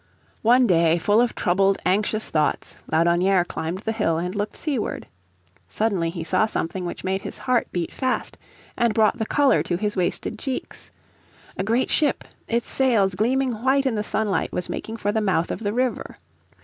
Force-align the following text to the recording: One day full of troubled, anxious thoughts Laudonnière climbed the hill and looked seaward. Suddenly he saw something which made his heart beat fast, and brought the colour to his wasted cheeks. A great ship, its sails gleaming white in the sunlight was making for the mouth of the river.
One 0.41 0.65
day 0.65 0.97
full 0.97 1.21
of 1.21 1.35
troubled, 1.35 1.77
anxious 1.85 2.31
thoughts 2.31 2.81
Laudonnière 2.91 3.47
climbed 3.47 3.81
the 3.81 3.91
hill 3.91 4.17
and 4.17 4.33
looked 4.35 4.57
seaward. 4.57 5.05
Suddenly 5.67 6.09
he 6.09 6.23
saw 6.23 6.47
something 6.47 6.85
which 6.87 7.03
made 7.03 7.21
his 7.21 7.37
heart 7.37 7.67
beat 7.71 7.93
fast, 7.93 8.35
and 8.75 8.95
brought 8.95 9.19
the 9.19 9.27
colour 9.27 9.61
to 9.61 9.77
his 9.77 9.95
wasted 9.95 10.39
cheeks. 10.39 10.89
A 11.55 11.63
great 11.63 11.91
ship, 11.91 12.23
its 12.47 12.67
sails 12.67 13.13
gleaming 13.13 13.61
white 13.63 13.85
in 13.85 13.93
the 13.93 14.01
sunlight 14.03 14.51
was 14.51 14.69
making 14.69 14.97
for 14.97 15.11
the 15.11 15.21
mouth 15.21 15.51
of 15.51 15.59
the 15.59 15.71
river. 15.71 16.17